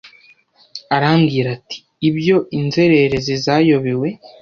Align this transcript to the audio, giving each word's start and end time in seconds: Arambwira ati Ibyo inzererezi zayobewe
Arambwira 0.95 1.47
ati 1.57 1.77
Ibyo 2.09 2.37
inzererezi 2.57 3.33
zayobewe 3.45 4.09